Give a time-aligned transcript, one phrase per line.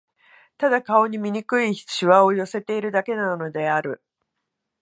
[0.57, 4.01] ただ、顔に醜い皺を寄せているだけなのである